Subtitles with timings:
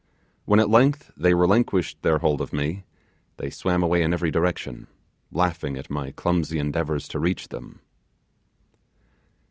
[0.45, 2.85] When at length they relinquished their hold of me,
[3.37, 4.87] they swam away in every direction,
[5.31, 7.81] laughing at my clumsy endeavours to reach them.